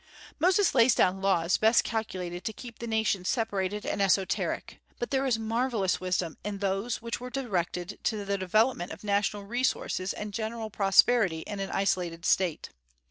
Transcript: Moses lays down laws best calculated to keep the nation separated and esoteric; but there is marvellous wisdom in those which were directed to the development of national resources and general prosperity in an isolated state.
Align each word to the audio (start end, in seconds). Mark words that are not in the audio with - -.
Moses 0.39 0.73
lays 0.73 0.95
down 0.95 1.21
laws 1.21 1.57
best 1.57 1.83
calculated 1.83 2.43
to 2.45 2.53
keep 2.53 2.79
the 2.79 2.87
nation 2.87 3.23
separated 3.23 3.85
and 3.85 4.01
esoteric; 4.01 4.81
but 4.97 5.11
there 5.11 5.27
is 5.27 5.37
marvellous 5.37 6.01
wisdom 6.01 6.39
in 6.43 6.57
those 6.57 7.03
which 7.03 7.19
were 7.21 7.29
directed 7.29 7.99
to 8.05 8.25
the 8.25 8.35
development 8.35 8.91
of 8.93 9.03
national 9.03 9.43
resources 9.43 10.11
and 10.11 10.33
general 10.33 10.71
prosperity 10.71 11.41
in 11.41 11.59
an 11.59 11.69
isolated 11.69 12.25
state. 12.25 12.71